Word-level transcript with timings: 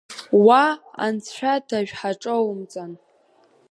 Уа 0.45 0.63
анцәа 1.05 1.53
дажә 1.67 1.93
ҳаҿоумҵан. 1.99 2.91